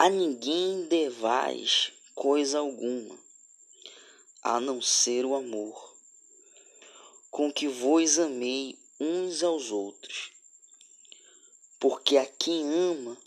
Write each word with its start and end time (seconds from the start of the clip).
A 0.00 0.08
ninguém 0.08 0.86
devais 0.86 1.92
coisa 2.14 2.60
alguma, 2.60 3.18
a 4.44 4.60
não 4.60 4.80
ser 4.80 5.26
o 5.26 5.34
amor, 5.34 5.96
com 7.32 7.52
que 7.52 7.66
vos 7.66 8.16
amei 8.16 8.78
uns 9.00 9.42
aos 9.42 9.72
outros. 9.72 10.30
Porque 11.80 12.16
a 12.16 12.24
quem 12.24 12.72
ama 12.72 13.18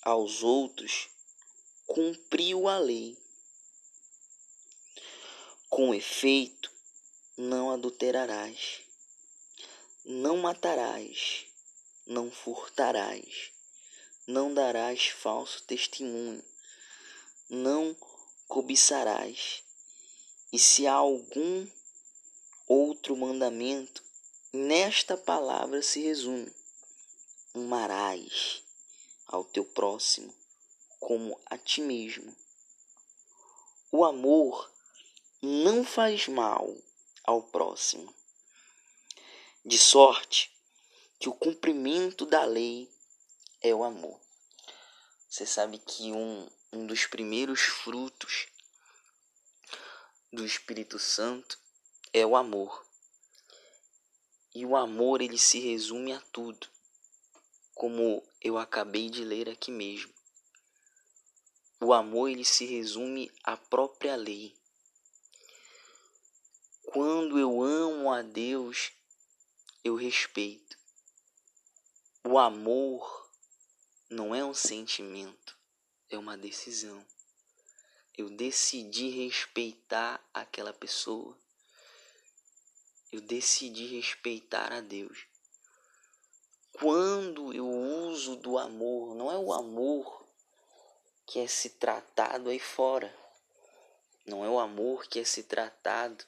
aos 0.00 0.42
outros 0.42 1.10
cumpriu 1.86 2.66
a 2.68 2.78
lei. 2.78 3.14
Com 5.68 5.94
efeito, 5.94 6.72
não 7.36 7.70
adulterarás, 7.70 8.80
não 10.06 10.38
matarás, 10.38 11.44
não 12.06 12.30
furtarás, 12.30 13.57
não 14.28 14.52
darás 14.52 15.06
falso 15.06 15.62
testemunho, 15.62 16.44
não 17.48 17.96
cobiçarás. 18.46 19.62
E 20.52 20.58
se 20.58 20.86
há 20.86 20.92
algum 20.92 21.66
outro 22.66 23.16
mandamento, 23.16 24.02
nesta 24.52 25.16
palavra 25.16 25.80
se 25.80 26.02
resume: 26.02 26.52
amarás 27.54 28.62
ao 29.26 29.44
teu 29.44 29.64
próximo 29.64 30.34
como 31.00 31.40
a 31.46 31.56
ti 31.56 31.80
mesmo. 31.80 32.36
O 33.90 34.04
amor 34.04 34.70
não 35.40 35.82
faz 35.82 36.28
mal 36.28 36.76
ao 37.24 37.42
próximo, 37.44 38.14
de 39.64 39.78
sorte 39.78 40.52
que 41.18 41.30
o 41.30 41.34
cumprimento 41.34 42.26
da 42.26 42.44
lei 42.44 42.90
é 43.62 43.74
o 43.74 43.82
amor. 43.84 44.20
Você 45.28 45.44
sabe 45.44 45.78
que 45.78 46.12
um, 46.12 46.48
um 46.72 46.86
dos 46.86 47.06
primeiros 47.06 47.60
frutos 47.60 48.46
do 50.32 50.44
Espírito 50.44 50.98
Santo 50.98 51.58
é 52.12 52.24
o 52.24 52.36
amor. 52.36 52.86
E 54.54 54.64
o 54.64 54.76
amor 54.76 55.20
ele 55.20 55.38
se 55.38 55.58
resume 55.60 56.12
a 56.12 56.20
tudo, 56.32 56.66
como 57.74 58.22
eu 58.40 58.58
acabei 58.58 59.08
de 59.10 59.24
ler 59.24 59.48
aqui 59.48 59.70
mesmo. 59.70 60.12
O 61.80 61.92
amor 61.92 62.28
ele 62.28 62.44
se 62.44 62.64
resume 62.64 63.30
à 63.44 63.56
própria 63.56 64.16
lei. 64.16 64.56
Quando 66.82 67.38
eu 67.38 67.62
amo 67.62 68.10
a 68.10 68.22
Deus, 68.22 68.92
eu 69.84 69.94
respeito. 69.94 70.76
O 72.24 72.38
amor 72.38 73.17
não 74.10 74.34
é 74.34 74.42
um 74.42 74.54
sentimento, 74.54 75.54
é 76.08 76.16
uma 76.16 76.36
decisão. 76.36 77.04
Eu 78.16 78.30
decidi 78.30 79.10
respeitar 79.10 80.26
aquela 80.32 80.72
pessoa. 80.72 81.38
Eu 83.12 83.20
decidi 83.20 83.86
respeitar 83.86 84.72
a 84.72 84.80
Deus. 84.80 85.26
Quando 86.72 87.52
eu 87.52 87.68
uso 87.68 88.36
do 88.36 88.56
amor, 88.56 89.14
não 89.14 89.30
é 89.30 89.36
o 89.36 89.52
amor 89.52 90.26
que 91.26 91.38
é 91.38 91.46
se 91.46 91.70
tratado 91.70 92.48
aí 92.48 92.58
fora. 92.58 93.14
Não 94.24 94.42
é 94.44 94.48
o 94.48 94.58
amor 94.58 95.06
que 95.06 95.20
é 95.20 95.24
se 95.24 95.42
tratado 95.42 96.24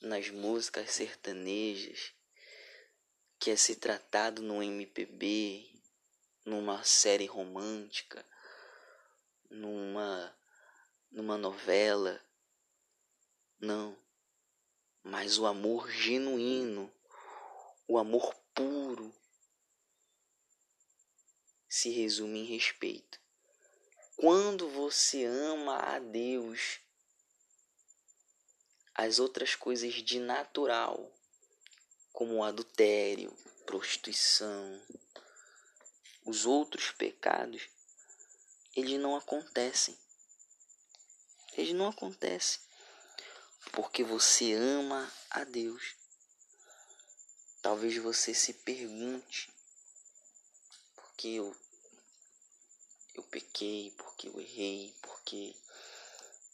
nas 0.00 0.30
músicas 0.30 0.90
sertanejas, 0.92 2.12
que 3.38 3.50
é 3.50 3.56
se 3.56 3.76
tratado 3.76 4.42
no 4.42 4.62
MPB, 4.62 5.71
numa 6.44 6.82
série 6.82 7.26
romântica, 7.26 8.24
numa 9.50 10.34
numa 11.10 11.36
novela. 11.36 12.20
Não. 13.60 13.96
Mas 15.02 15.38
o 15.38 15.46
amor 15.46 15.90
genuíno, 15.90 16.92
o 17.86 17.98
amor 17.98 18.34
puro 18.54 19.14
se 21.68 21.90
resume 21.90 22.40
em 22.40 22.44
respeito. 22.44 23.20
Quando 24.16 24.68
você 24.68 25.24
ama 25.24 25.76
a 25.78 25.98
Deus, 25.98 26.80
as 28.94 29.18
outras 29.18 29.54
coisas 29.54 29.94
de 29.94 30.20
natural, 30.20 31.10
como 32.12 32.44
adultério, 32.44 33.36
prostituição, 33.66 34.80
os 36.24 36.46
outros 36.46 36.90
pecados, 36.92 37.68
eles 38.74 39.00
não 39.00 39.16
acontecem. 39.16 39.96
Eles 41.56 41.74
não 41.74 41.88
acontecem 41.88 42.60
porque 43.70 44.02
você 44.02 44.52
ama 44.54 45.10
a 45.30 45.44
Deus. 45.44 45.94
Talvez 47.60 47.96
você 47.98 48.34
se 48.34 48.52
pergunte 48.54 49.52
porque 50.96 51.28
eu 51.28 51.56
eu 53.14 53.22
pequei, 53.24 53.90
porque 53.92 54.28
eu 54.28 54.40
errei, 54.40 54.94
porque 55.02 55.54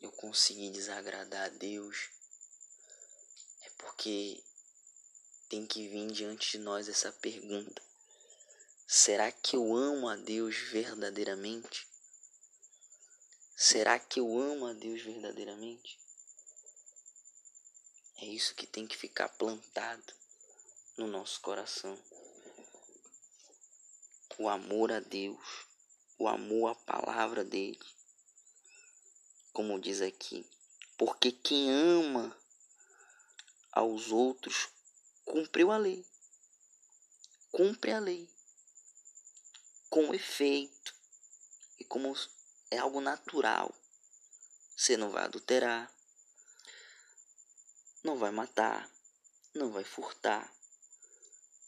eu 0.00 0.10
consegui 0.12 0.70
desagradar 0.70 1.46
a 1.46 1.48
Deus, 1.48 2.10
é 3.62 3.70
porque 3.70 4.42
tem 5.48 5.66
que 5.66 5.88
vir 5.88 6.12
diante 6.12 6.52
de 6.52 6.58
nós 6.58 6.88
essa 6.88 7.12
pergunta: 7.12 7.82
será 8.96 9.32
que 9.32 9.56
eu 9.56 9.74
amo 9.74 10.08
a 10.08 10.14
Deus 10.14 10.56
verdadeiramente? 10.70 11.84
Será 13.56 13.98
que 13.98 14.20
eu 14.20 14.38
amo 14.38 14.68
a 14.68 14.72
Deus 14.72 15.02
verdadeiramente? 15.02 15.98
É 18.18 18.24
isso 18.24 18.54
que 18.54 18.68
tem 18.68 18.86
que 18.86 18.96
ficar 18.96 19.28
plantado 19.30 20.14
no 20.96 21.08
nosso 21.08 21.40
coração. 21.40 22.00
O 24.38 24.48
amor 24.48 24.92
a 24.92 25.00
Deus 25.00 25.66
o 26.16 26.28
amor 26.28 26.70
à 26.70 26.74
palavra 26.76 27.42
dele. 27.42 27.84
Como 29.52 29.80
diz 29.80 30.02
aqui, 30.02 30.48
porque 30.96 31.32
quem 31.32 31.68
ama 31.68 32.34
aos 33.72 34.12
outros 34.12 34.68
cumpriu 35.24 35.72
a 35.72 35.76
lei. 35.76 36.06
Cumpre 37.50 37.90
a 37.90 37.98
lei 37.98 38.33
com 39.94 40.12
efeito 40.12 40.92
e 41.78 41.84
como 41.84 42.12
é 42.68 42.78
algo 42.78 43.00
natural. 43.00 43.72
Você 44.76 44.96
não 44.96 45.08
vai 45.08 45.22
adulterar, 45.22 45.88
não 48.02 48.18
vai 48.18 48.32
matar, 48.32 48.90
não 49.54 49.70
vai 49.70 49.84
furtar, 49.84 50.52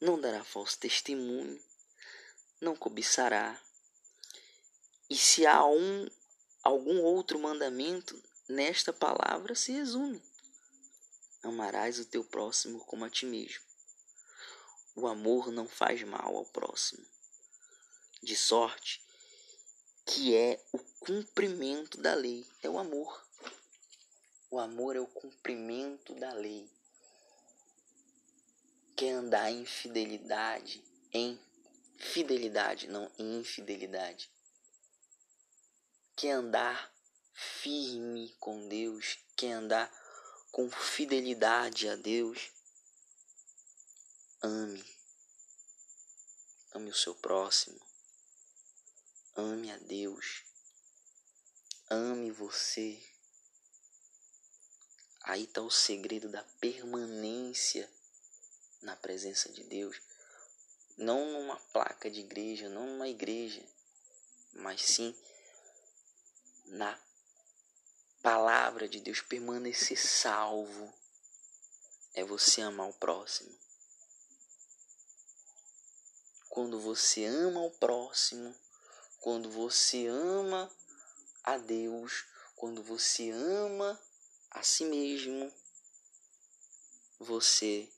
não 0.00 0.18
dará 0.18 0.42
falso 0.42 0.78
testemunho, 0.78 1.62
não 2.62 2.74
cobiçará, 2.74 3.60
e 5.10 5.16
se 5.18 5.46
há 5.46 5.62
um, 5.66 6.08
algum 6.62 7.02
outro 7.02 7.38
mandamento, 7.38 8.18
nesta 8.48 8.90
palavra 8.90 9.54
se 9.54 9.70
resume: 9.72 10.22
amarás 11.42 11.98
o 11.98 12.06
teu 12.06 12.24
próximo 12.24 12.82
como 12.86 13.04
a 13.04 13.10
ti 13.10 13.26
mesmo. 13.26 13.62
O 14.96 15.06
amor 15.06 15.52
não 15.52 15.68
faz 15.68 16.02
mal 16.04 16.34
ao 16.34 16.46
próximo, 16.46 17.06
de 18.24 18.36
sorte 18.36 19.02
que 20.06 20.36
é 20.36 20.62
o 20.72 20.78
cumprimento 20.78 22.00
da 22.00 22.14
lei, 22.14 22.46
é 22.62 22.68
o 22.68 22.78
amor. 22.78 23.24
O 24.50 24.58
amor 24.58 24.96
é 24.96 25.00
o 25.00 25.06
cumprimento 25.06 26.14
da 26.14 26.32
lei. 26.32 26.68
Quer 28.96 29.12
andar 29.12 29.50
em 29.50 29.64
fidelidade, 29.64 30.84
em 31.12 31.38
fidelidade, 31.98 32.86
não 32.88 33.10
em 33.18 33.40
infidelidade 33.40 34.30
quer 36.16 36.32
andar 36.32 36.92
firme 37.32 38.34
com 38.38 38.68
Deus, 38.68 39.18
quer 39.36 39.52
andar 39.52 39.90
com 40.50 40.70
fidelidade 40.70 41.88
a 41.88 41.96
Deus, 41.96 42.50
ame. 44.42 44.84
Ame 46.72 46.90
o 46.90 46.94
seu 46.94 47.14
próximo. 47.14 47.80
Ame 49.36 49.72
a 49.72 49.76
Deus. 49.78 50.44
Ame 51.90 52.30
você. 52.30 53.02
Aí 55.24 55.44
está 55.44 55.60
o 55.60 55.70
segredo 55.70 56.28
da 56.28 56.42
permanência 56.60 57.90
na 58.82 58.94
presença 58.94 59.50
de 59.50 59.64
Deus. 59.64 60.00
Não 60.96 61.32
numa 61.32 61.56
placa 61.72 62.08
de 62.08 62.20
igreja, 62.20 62.68
não 62.68 62.86
numa 62.86 63.08
igreja, 63.08 63.62
mas 64.52 64.82
sim 64.82 65.16
na 66.66 66.96
palavra 68.22 68.88
de 68.88 69.00
Deus, 69.00 69.20
permanecer 69.20 69.98
salvo, 69.98 70.94
é 72.14 72.22
você 72.22 72.62
amar 72.62 72.88
o 72.88 72.94
próximo. 72.94 73.52
Quando 76.48 76.80
você 76.80 77.24
ama 77.24 77.60
o 77.62 77.70
próximo, 77.72 78.54
quando 79.24 79.50
você 79.50 80.06
ama 80.06 80.70
a 81.42 81.56
Deus, 81.56 82.26
quando 82.54 82.82
você 82.82 83.30
ama 83.30 83.98
a 84.50 84.62
si 84.62 84.84
mesmo, 84.84 85.50
você, 87.18 87.90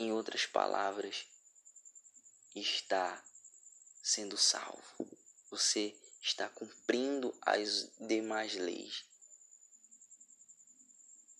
em 0.00 0.10
outras 0.10 0.46
palavras, 0.46 1.28
está 2.56 3.24
sendo 4.02 4.36
salvo. 4.36 5.08
Você 5.48 5.96
está 6.20 6.48
cumprindo 6.48 7.32
as 7.42 7.88
demais 8.00 8.56
leis. 8.56 9.04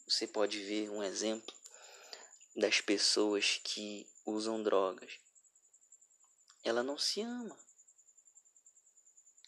Você 0.07 0.29
pode 0.29 0.63
ver 0.63 0.91
um 0.91 1.03
exemplo 1.03 1.53
das 2.55 2.81
pessoas 2.81 3.61
que 3.65 4.09
usam 4.25 4.63
drogas. 4.63 5.19
Ela 6.69 6.83
não 6.83 6.99
se 6.99 7.23
ama. 7.23 7.59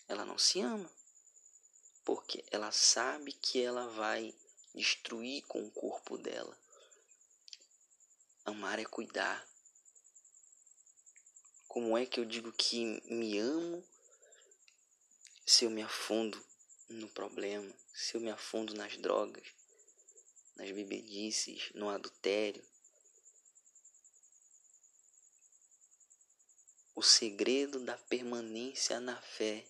Ela 0.09 0.25
não 0.25 0.39
se 0.39 0.59
ama. 0.59 0.91
Porque 2.03 2.43
ela 2.51 2.73
sabe 2.73 3.35
que 3.35 3.63
ela 3.63 3.89
vai 3.89 4.35
destruir 4.75 5.43
com 5.43 5.63
o 5.63 5.71
corpo 5.71 6.17
dela. 6.17 6.59
Amar 8.47 8.79
é 8.79 8.87
cuidar. 8.87 9.47
Como 11.69 11.95
é 11.99 12.07
que 12.07 12.19
eu 12.19 12.25
digo 12.25 12.51
que 12.55 12.87
me 13.13 13.39
amo 13.39 13.87
se 15.45 15.67
eu 15.67 15.71
me 15.71 15.83
afundo 15.83 16.43
no 16.89 17.07
problema, 17.11 17.71
se 17.93 18.15
eu 18.15 18.21
me 18.23 18.31
afundo 18.31 18.73
nas 18.73 18.97
drogas, 18.97 19.47
nas 20.57 20.71
bebedices, 20.71 21.71
no 21.75 21.91
adultério? 21.91 22.65
O 27.01 27.03
segredo 27.03 27.81
da 27.81 27.97
permanência 27.97 29.01
na 29.01 29.19
fé 29.23 29.65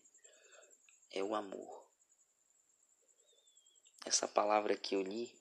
é 1.13 1.23
o 1.23 1.33
amor. 1.33 1.87
Essa 4.05 4.27
palavra 4.27 4.77
que 4.77 4.97
eu 4.97 5.01
li 5.01 5.33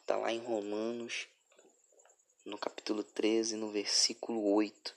está 0.00 0.16
lá 0.16 0.32
em 0.32 0.44
Romanos, 0.44 1.28
no 2.44 2.58
capítulo 2.58 3.04
13, 3.04 3.54
no 3.54 3.70
versículo 3.70 4.52
8. 4.52 4.96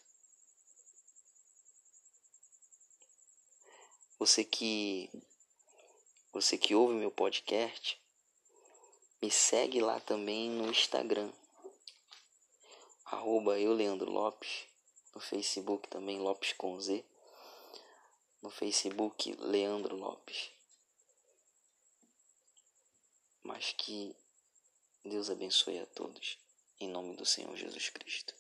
Você 4.18 4.44
que 4.44 5.12
você 6.34 6.58
que 6.58 6.74
ouve 6.74 6.96
meu 6.96 7.12
podcast, 7.12 8.02
me 9.22 9.30
segue 9.30 9.80
lá 9.80 10.00
também 10.00 10.50
no 10.50 10.72
Instagram, 10.72 11.32
arroba 13.06 13.60
eu 13.60 13.74
Leandro 13.74 14.10
Lopes, 14.10 14.66
no 15.16 15.22
Facebook 15.22 15.88
também 15.88 16.20
Lopes 16.20 16.52
com 16.54 16.80
Z, 16.80 17.04
no 18.42 18.50
Facebook 18.50 19.34
Leandro 19.40 19.96
Lopes. 19.96 20.52
Mas 23.42 23.72
que 23.72 24.14
Deus 25.04 25.30
abençoe 25.30 25.80
a 25.80 25.86
todos, 25.86 26.38
em 26.80 26.90
nome 26.90 27.16
do 27.16 27.26
Senhor 27.26 27.56
Jesus 27.56 27.90
Cristo. 27.90 28.36